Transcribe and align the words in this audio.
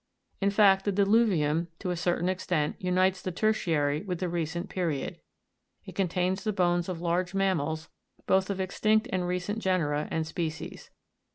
In 0.39 0.49
fact 0.49 0.83
the 0.85 0.91
dilu'vium, 0.91 1.67
to 1.77 1.91
a 1.91 1.95
certain 1.95 2.27
extent, 2.27 2.75
unites 2.79 3.21
the 3.21 3.31
tertiary 3.31 4.01
with 4.01 4.17
the 4.17 4.27
re 4.29 4.47
cent 4.47 4.67
period. 4.67 5.19
It 5.85 5.93
contains 5.93 6.43
the 6.43 6.51
bones 6.51 6.89
of 6.89 7.01
large 7.01 7.35
mam 7.35 7.59
mals, 7.59 7.87
both 8.25 8.49
of 8.49 8.59
extinct 8.59 9.07
and 9.11 9.27
recent 9.27 9.59
genera 9.59 10.07
and 10.09 10.25
spe 10.25 10.49
cies. 10.49 10.89